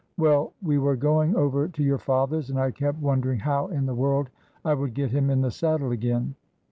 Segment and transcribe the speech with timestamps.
[0.17, 3.93] Well, we were going over to your father's, and I kept wondering how in the
[3.93, 4.29] world
[4.65, 6.33] I would get him in the saddle again.